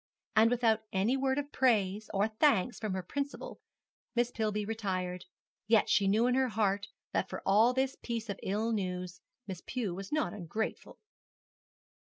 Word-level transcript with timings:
And 0.35 0.49
without 0.49 0.81
any 0.91 1.15
word 1.15 1.37
of 1.37 1.51
praise 1.51 2.09
or 2.11 2.27
thanks 2.27 2.79
from 2.79 2.93
her 2.93 3.03
principal, 3.03 3.59
Miss 4.15 4.31
Pillby 4.31 4.65
retired: 4.65 5.25
yet 5.67 5.89
she 5.89 6.07
knew 6.07 6.25
in 6.25 6.33
her 6.33 6.47
heart 6.47 6.87
that 7.11 7.29
for 7.29 7.43
this 7.75 7.95
piece 8.01 8.27
of 8.27 8.39
ill 8.41 8.71
news 8.71 9.21
Miss 9.45 9.61
Pew 9.63 9.93
was 9.93 10.11
not 10.11 10.33
ungrateful. 10.33 10.97